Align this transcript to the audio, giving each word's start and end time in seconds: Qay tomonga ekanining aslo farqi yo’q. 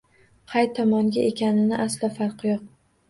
Qay 0.53 0.69
tomonga 0.79 1.25
ekanining 1.33 1.79
aslo 1.85 2.13
farqi 2.17 2.51
yo’q. 2.55 2.65